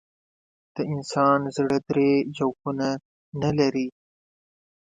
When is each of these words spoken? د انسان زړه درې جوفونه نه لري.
د 0.75 0.77
انسان 0.93 1.39
زړه 1.55 1.77
درې 1.89 2.11
جوفونه 2.37 2.89
نه 3.41 3.51
لري. 3.59 3.87